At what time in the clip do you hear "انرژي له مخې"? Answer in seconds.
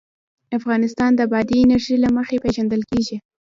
1.61-2.37